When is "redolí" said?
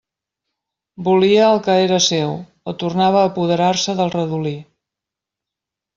4.19-4.59